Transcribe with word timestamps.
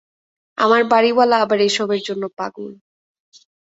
আমার 0.57 0.81
বাড়ীওয়ালী 0.91 1.35
আবার 1.43 1.59
এসবের 1.67 2.01
জন্য 2.07 2.23
পাগল। 2.37 2.71